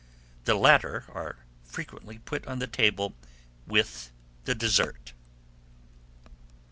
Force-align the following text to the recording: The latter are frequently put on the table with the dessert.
The 0.45 0.55
latter 0.55 1.05
are 1.09 1.35
frequently 1.63 2.17
put 2.17 2.47
on 2.47 2.57
the 2.57 2.65
table 2.65 3.13
with 3.67 4.11
the 4.45 4.55
dessert. 4.55 5.13